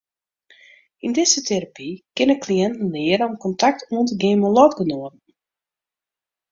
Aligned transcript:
Yn 1.05 1.11
dizze 1.17 1.41
terapy 1.49 1.89
kinne 2.15 2.35
kliïnten 2.43 2.91
leare 2.95 3.23
om 3.29 3.35
kontakt 3.43 3.79
oan 3.93 4.07
te 4.07 4.15
gean 4.21 4.39
mei 4.41 4.53
lotgenoaten. 4.57 5.25